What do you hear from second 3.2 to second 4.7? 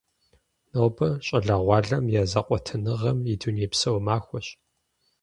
и дунейпсо махуэщ.